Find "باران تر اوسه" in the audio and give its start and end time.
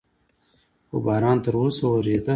1.05-1.85